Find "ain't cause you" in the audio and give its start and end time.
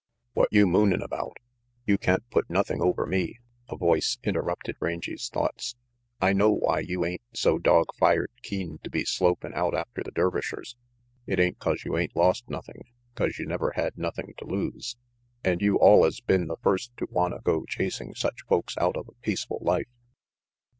11.39-11.99